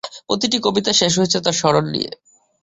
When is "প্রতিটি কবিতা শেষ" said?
0.27-1.13